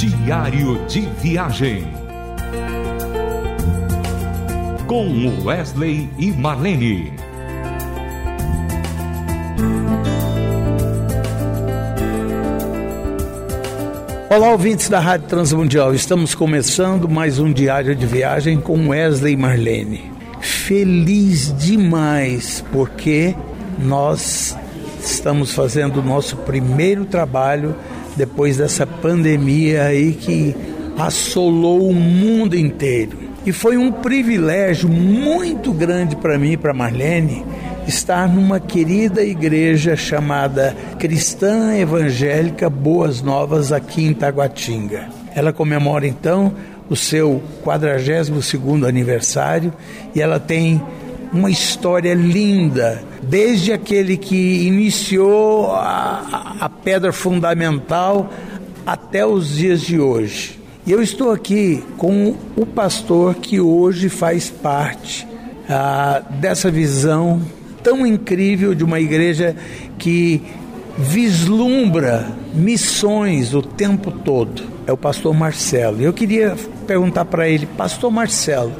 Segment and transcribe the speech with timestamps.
[0.00, 1.86] Diário de Viagem.
[4.86, 7.12] Com Wesley e Marlene.
[14.30, 15.92] Olá, ouvintes da Rádio Transmundial.
[15.92, 20.10] Estamos começando mais um diário de viagem com Wesley e Marlene.
[20.40, 23.36] Feliz demais porque
[23.78, 24.56] nós
[24.98, 27.76] estamos fazendo o nosso primeiro trabalho
[28.20, 30.54] depois dessa pandemia aí que
[30.98, 33.16] assolou o mundo inteiro.
[33.46, 37.42] E foi um privilégio muito grande para mim e para Marlene
[37.88, 45.08] estar numa querida igreja chamada Cristã Evangélica Boas Novas aqui em Taguatinga.
[45.34, 46.52] Ela comemora então
[46.90, 49.72] o seu 42º aniversário
[50.14, 50.78] e ela tem
[51.32, 58.30] uma história linda, desde aquele que iniciou a, a pedra fundamental
[58.86, 60.58] até os dias de hoje.
[60.86, 65.26] E eu estou aqui com o pastor que hoje faz parte
[65.68, 67.40] ah, dessa visão
[67.82, 69.54] tão incrível de uma igreja
[69.98, 70.42] que
[70.98, 74.62] vislumbra missões o tempo todo.
[74.86, 76.00] É o pastor Marcelo.
[76.00, 78.72] Eu queria perguntar para ele, pastor Marcelo,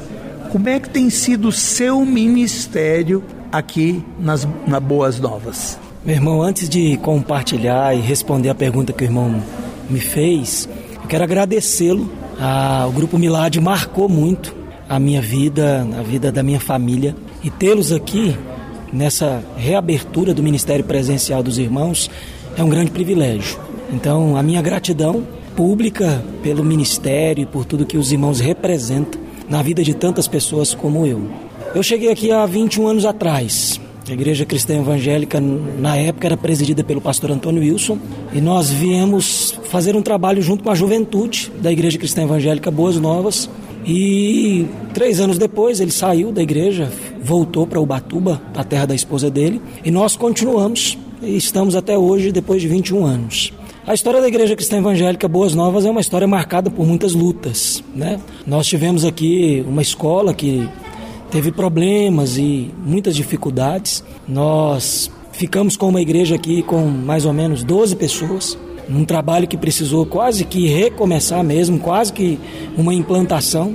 [0.50, 5.78] como é que tem sido o seu ministério aqui nas, na Boas Novas?
[6.04, 9.40] Meu irmão, antes de compartilhar e responder a pergunta que o irmão
[9.88, 10.68] me fez,
[11.00, 12.10] eu quero agradecê-lo.
[12.38, 14.54] Ah, o Grupo Milad marcou muito
[14.88, 17.14] a minha vida, a vida da minha família.
[17.44, 18.36] E tê-los aqui
[18.92, 22.10] nessa reabertura do Ministério Presencial dos Irmãos
[22.56, 23.56] é um grande privilégio.
[23.92, 29.60] Então, a minha gratidão pública pelo ministério e por tudo que os irmãos representam na
[29.60, 31.28] vida de tantas pessoas como eu.
[31.74, 33.80] Eu cheguei aqui há 21 anos atrás.
[34.08, 37.98] A Igreja Cristã Evangélica, na época, era presidida pelo pastor Antônio Wilson
[38.32, 42.96] e nós viemos fazer um trabalho junto com a juventude da Igreja Cristã Evangélica Boas
[42.96, 43.50] Novas.
[43.84, 46.90] E três anos depois ele saiu da igreja,
[47.22, 52.30] voltou para Ubatuba, a terra da esposa dele, e nós continuamos e estamos até hoje,
[52.32, 53.52] depois de 21 anos.
[53.86, 57.82] A história da Igreja Cristã Evangélica Boas Novas é uma história marcada por muitas lutas.
[57.94, 58.20] Né?
[58.46, 60.68] Nós tivemos aqui uma escola que
[61.30, 64.04] teve problemas e muitas dificuldades.
[64.28, 69.56] Nós ficamos com uma igreja aqui com mais ou menos 12 pessoas, num trabalho que
[69.56, 72.38] precisou quase que recomeçar mesmo, quase que
[72.76, 73.74] uma implantação.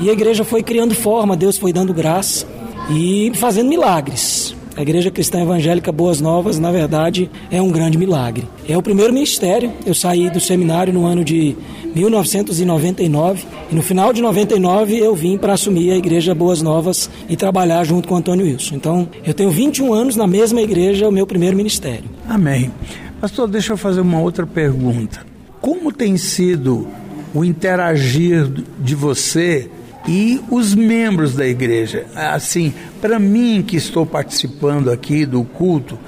[0.00, 2.46] E a igreja foi criando forma, Deus foi dando graça
[2.90, 4.53] e fazendo milagres.
[4.76, 8.48] A Igreja Cristã Evangélica Boas Novas, na verdade, é um grande milagre.
[8.68, 9.72] É o primeiro ministério.
[9.86, 11.56] Eu saí do seminário no ano de
[11.94, 17.36] 1999 e no final de 99 eu vim para assumir a Igreja Boas Novas e
[17.36, 18.74] trabalhar junto com Antônio Wilson.
[18.74, 22.10] Então, eu tenho 21 anos na mesma igreja, o meu primeiro ministério.
[22.28, 22.72] Amém.
[23.20, 25.24] Pastor, deixa eu fazer uma outra pergunta.
[25.60, 26.88] Como tem sido
[27.32, 29.70] o interagir de você
[30.06, 32.06] e os membros da igreja.
[32.14, 35.98] Assim, para mim que estou participando aqui do culto,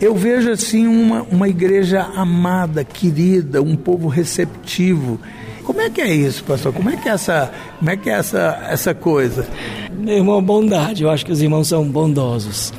[0.00, 5.18] eu vejo assim uma, uma igreja amada, querida, um povo receptivo.
[5.64, 6.72] Como é que é isso, pastor?
[6.72, 9.46] Como é que é essa, como é que é essa, essa coisa?
[9.90, 11.02] Meu irmão, bondade.
[11.02, 12.72] Eu acho que os irmãos são bondosos.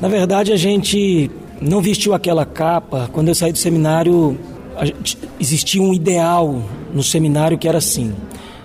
[0.00, 1.30] Na verdade, a gente
[1.60, 3.08] não vestiu aquela capa.
[3.12, 4.38] Quando eu saí do seminário,
[5.38, 6.62] existia um ideal
[6.94, 8.14] no seminário que era assim: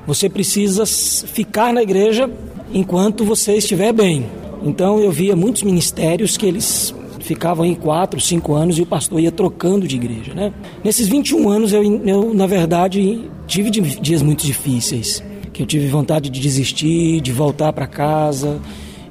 [0.08, 2.30] você precisa ficar na igreja
[2.74, 4.26] enquanto você estiver bem.
[4.64, 9.20] Então eu via muitos ministérios que eles ficavam em quatro, cinco anos e o pastor
[9.20, 10.54] ia trocando de igreja, né?
[10.82, 16.30] Nesses 21 anos eu, eu na verdade tive dias muito difíceis, que eu tive vontade
[16.30, 18.62] de desistir, de voltar para casa,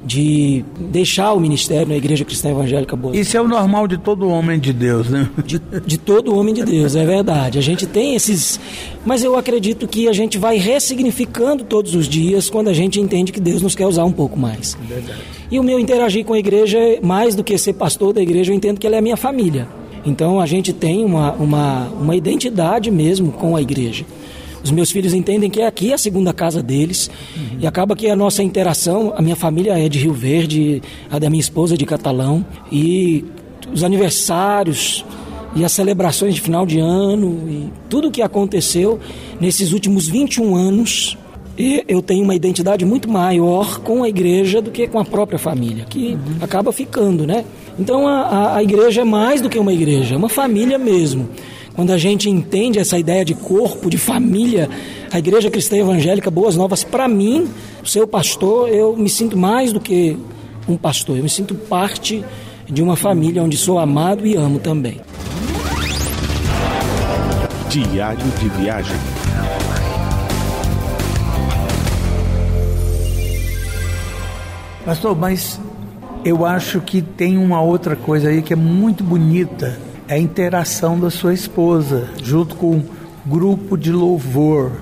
[0.07, 3.17] de deixar o ministério na Igreja Cristã Evangélica Boa.
[3.17, 5.29] Isso é o normal de todo homem de Deus, né?
[5.45, 7.59] De, de todo homem de Deus, é verdade.
[7.59, 8.61] A gente tem esses.
[9.05, 13.33] Mas eu acredito que a gente vai ressignificando todos os dias quando a gente entende
[13.33, 14.79] que Deus nos quer usar um pouco mais.
[14.81, 15.21] É verdade.
[15.51, 18.57] E o meu interagir com a igreja, mais do que ser pastor da igreja, eu
[18.57, 19.67] entendo que ela é a minha família.
[20.05, 24.05] Então a gente tem uma, uma, uma identidade mesmo com a igreja.
[24.67, 27.59] Os meus filhos entendem que aqui é a segunda casa deles uhum.
[27.61, 31.31] e acaba que a nossa interação, a minha família é de Rio Verde, a da
[31.31, 33.25] minha esposa é de Catalão e
[33.73, 35.05] os aniversários
[35.55, 38.99] e as celebrações de final de ano e tudo o que aconteceu
[39.41, 41.17] nesses últimos 21 anos
[41.87, 45.87] eu tenho uma identidade muito maior com a igreja do que com a própria família,
[45.89, 46.37] que uhum.
[46.41, 47.45] acaba ficando, né?
[47.79, 51.29] Então a, a, a igreja é mais do que uma igreja, é uma família mesmo.
[51.77, 54.69] Quando a gente entende essa ideia de corpo, de família,
[55.13, 57.51] a Igreja Cristã Evangélica Boas Novas, para mim,
[57.85, 60.17] seu pastor, eu me sinto mais do que
[60.67, 62.25] um pastor, eu me sinto parte
[62.67, 65.03] de uma família onde sou amado e amo também.
[67.69, 68.97] Diário de Viagem.
[74.87, 75.61] Pastor, mas
[76.25, 81.11] eu acho que tem uma outra coisa aí que é muito bonita, a interação da
[81.11, 82.85] sua esposa, junto com o
[83.27, 84.73] grupo de louvor.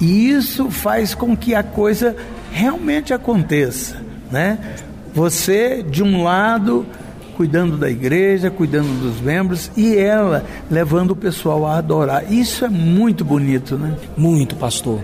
[0.00, 2.16] E isso faz com que a coisa
[2.52, 3.96] realmente aconteça,
[4.30, 4.58] né?
[5.14, 6.84] Você, de um lado,
[7.36, 12.32] cuidando da igreja, cuidando dos membros e ela levando o pessoal a adorar.
[12.32, 13.94] Isso é muito bonito, né?
[14.16, 15.00] Muito, pastor.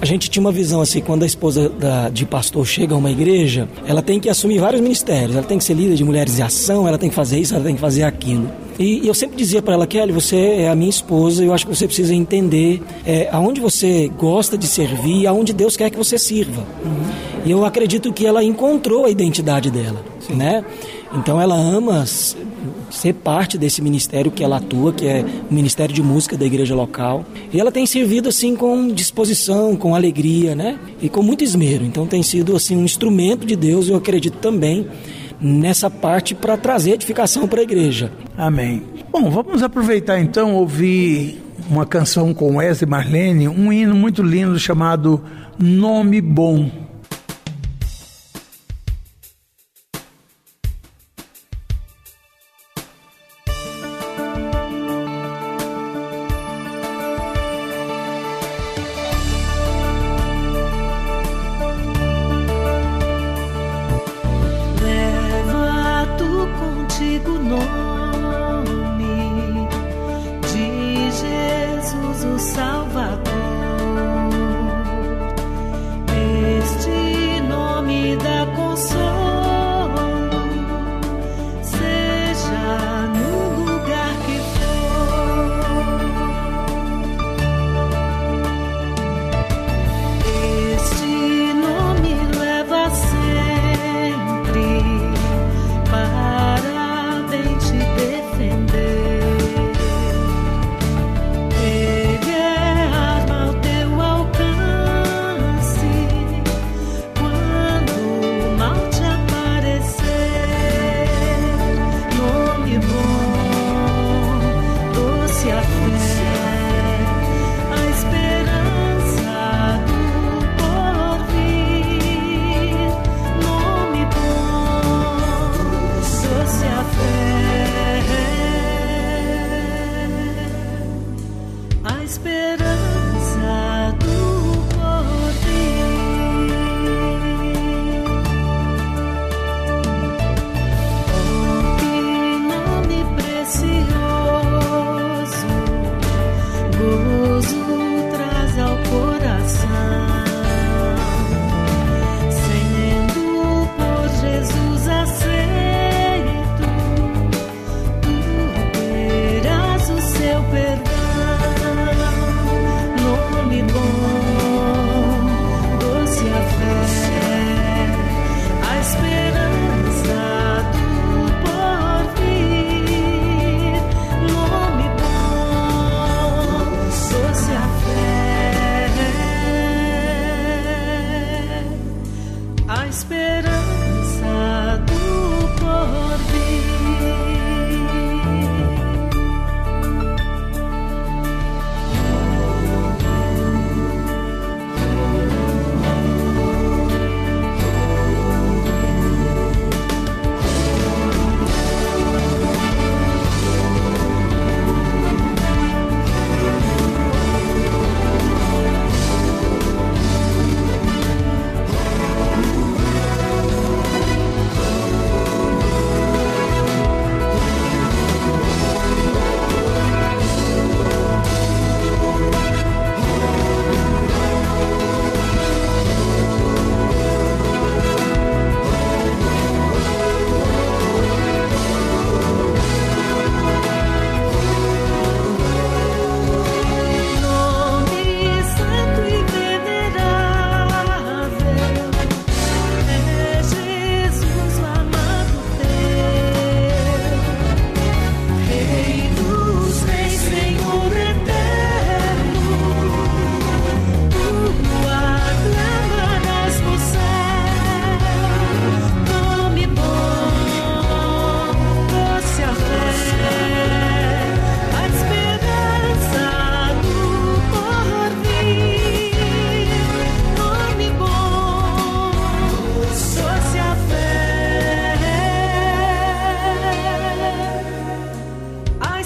[0.00, 3.10] A gente tinha uma visão assim, quando a esposa da, de pastor chega a uma
[3.10, 5.36] igreja, ela tem que assumir vários ministérios.
[5.36, 7.64] Ela tem que ser líder de mulheres de ação, ela tem que fazer isso, ela
[7.64, 8.50] tem que fazer aquilo.
[8.78, 11.74] E, eu sempre dizia para ela, Kelly, você é a minha esposa eu acho que
[11.74, 16.18] você precisa entender é, aonde você gosta de servir e aonde Deus quer que você
[16.18, 16.62] sirva.
[16.84, 17.26] Uhum.
[17.44, 20.34] E eu acredito que ela encontrou a identidade dela, Sim.
[20.34, 20.64] né?
[21.14, 22.04] Então ela ama
[22.90, 26.74] ser parte desse ministério que ela atua, que é o Ministério de Música da igreja
[26.74, 27.24] local.
[27.52, 30.78] E ela tem servido assim com disposição, com alegria, né?
[31.00, 31.84] E com muito esmero.
[31.84, 34.86] Então tem sido assim um instrumento de Deus, eu acredito também
[35.40, 38.10] nessa parte para trazer edificação para a igreja.
[38.36, 38.82] Amém.
[39.10, 45.22] Bom, vamos aproveitar então ouvir uma canção com Wesley Marlene, um hino muito lindo chamado
[45.58, 46.85] Nome Bom.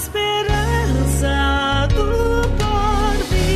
[0.00, 3.50] esperança do porvir.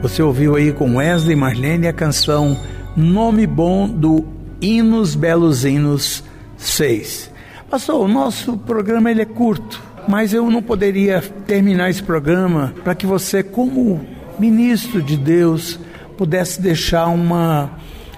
[0.00, 2.58] Você ouviu aí com Wesley Marlene a canção
[2.96, 4.24] Nome Bom do
[4.60, 6.24] Hinos Belos Hinos
[6.56, 7.30] 6.
[7.68, 12.94] Pastor, o nosso programa ele é curto, mas eu não poderia terminar esse programa para
[12.94, 14.00] que você, como
[14.38, 15.78] ministro de Deus,
[16.16, 17.70] pudesse deixar uma,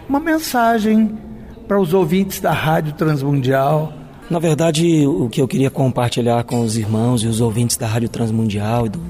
[0.08, 1.18] uma mensagem
[1.66, 3.92] para os ouvintes da Rádio Transmundial.
[4.30, 8.08] Na verdade, o que eu queria compartilhar com os irmãos e os ouvintes da Rádio
[8.08, 9.00] Transmundial e do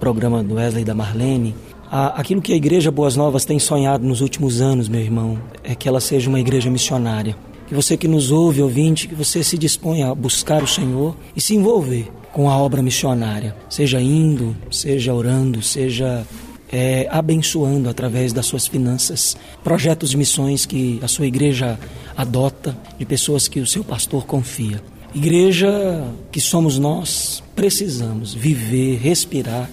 [0.00, 1.54] programa do Wesley e da Marlene,
[1.90, 5.88] aquilo que a Igreja Boas Novas tem sonhado nos últimos anos, meu irmão, é que
[5.88, 7.36] ela seja uma igreja missionária.
[7.66, 11.40] Que você que nos ouve, ouvinte, que você se disponha a buscar o Senhor e
[11.40, 16.24] se envolver com a obra missionária, seja indo, seja orando, seja
[16.72, 21.78] é, abençoando através das suas finanças projetos de missões que a sua igreja
[22.16, 24.82] adota, de pessoas que o seu pastor confia.
[25.14, 29.70] Igreja que somos nós, precisamos viver, respirar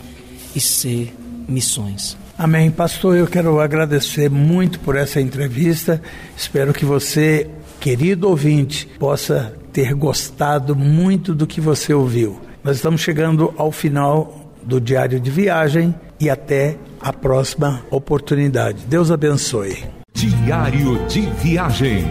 [0.56, 1.14] e ser
[1.48, 2.18] missões.
[2.38, 2.70] Amém.
[2.72, 6.02] Pastor, eu quero agradecer muito por essa entrevista.
[6.36, 7.50] Espero que você,
[7.80, 12.40] querido ouvinte, possa ter gostado muito do que você ouviu.
[12.64, 18.86] Nós estamos chegando ao final do Diário de Viagem e até a próxima oportunidade.
[18.88, 19.78] Deus abençoe.
[20.14, 22.06] Diário de Viagem.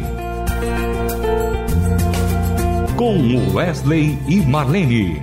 [2.97, 5.23] Com Wesley e Marlene.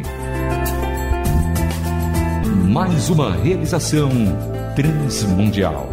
[2.69, 4.09] Mais uma realização
[4.75, 5.89] transmundial.